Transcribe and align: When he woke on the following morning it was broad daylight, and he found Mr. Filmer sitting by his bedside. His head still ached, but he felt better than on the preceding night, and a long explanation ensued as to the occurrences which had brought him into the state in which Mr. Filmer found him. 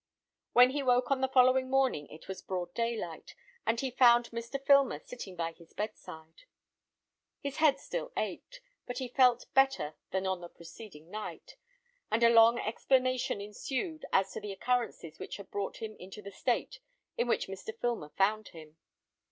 When 0.53 0.71
he 0.71 0.81
woke 0.81 1.11
on 1.11 1.21
the 1.21 1.27
following 1.27 1.69
morning 1.69 2.07
it 2.07 2.27
was 2.27 2.41
broad 2.41 2.73
daylight, 2.73 3.35
and 3.67 3.79
he 3.79 3.91
found 3.91 4.31
Mr. 4.31 4.59
Filmer 4.59 4.97
sitting 4.97 5.35
by 5.35 5.51
his 5.51 5.73
bedside. 5.75 6.45
His 7.39 7.57
head 7.57 7.77
still 7.79 8.11
ached, 8.17 8.61
but 8.87 8.97
he 8.97 9.07
felt 9.07 9.45
better 9.53 9.93
than 10.09 10.25
on 10.25 10.41
the 10.41 10.49
preceding 10.49 11.11
night, 11.11 11.55
and 12.09 12.23
a 12.23 12.29
long 12.29 12.57
explanation 12.57 13.41
ensued 13.41 14.03
as 14.11 14.31
to 14.31 14.41
the 14.41 14.51
occurrences 14.51 15.19
which 15.19 15.37
had 15.37 15.51
brought 15.51 15.83
him 15.83 15.95
into 15.99 16.23
the 16.23 16.31
state 16.31 16.79
in 17.15 17.27
which 17.27 17.45
Mr. 17.47 17.69
Filmer 17.79 18.09
found 18.09 18.47
him. 18.47 18.77